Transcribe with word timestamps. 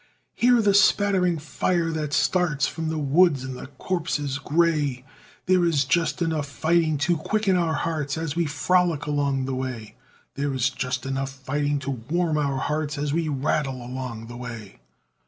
Hear 0.33 0.63
the 0.63 0.73
spattering 0.73 1.37
fire 1.37 1.91
that 1.91 2.11
starts 2.11 2.65
From 2.65 2.89
the 2.89 2.97
woods 2.97 3.43
and 3.43 3.55
the 3.55 3.67
copses 3.77 4.39
gray, 4.39 5.05
There 5.45 5.63
is 5.63 5.85
just 5.85 6.23
enough 6.23 6.47
fighting 6.47 6.97
to 7.05 7.15
quicken 7.17 7.55
our 7.55 7.75
hearts, 7.75 8.17
As 8.17 8.35
we 8.35 8.45
frolic 8.47 9.05
along 9.05 9.45
the 9.45 9.53
way! 9.53 9.93
There 10.33 10.55
is 10.55 10.71
just 10.71 11.05
enough 11.05 11.29
fighting 11.29 11.77
to 11.81 11.91
warm 11.91 12.39
our 12.39 12.57
hearts, 12.57 12.97
As 12.97 13.13
we 13.13 13.27
rattle 13.29 13.85
along 13.85 14.25
the 14.25 14.37
way. 14.37 14.79